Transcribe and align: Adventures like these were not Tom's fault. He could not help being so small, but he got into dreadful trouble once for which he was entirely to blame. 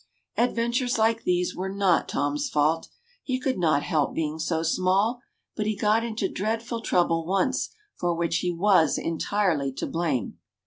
Adventures 0.35 0.97
like 0.97 1.25
these 1.25 1.55
were 1.55 1.69
not 1.69 2.09
Tom's 2.09 2.49
fault. 2.49 2.89
He 3.21 3.39
could 3.39 3.59
not 3.59 3.83
help 3.83 4.15
being 4.15 4.39
so 4.39 4.63
small, 4.63 5.21
but 5.55 5.67
he 5.67 5.75
got 5.75 6.03
into 6.03 6.27
dreadful 6.27 6.81
trouble 6.81 7.23
once 7.27 7.69
for 7.99 8.15
which 8.15 8.37
he 8.37 8.49
was 8.51 8.97
entirely 8.97 9.71
to 9.73 9.85
blame. 9.85 10.39